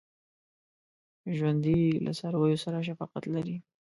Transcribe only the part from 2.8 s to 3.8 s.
شفقت لري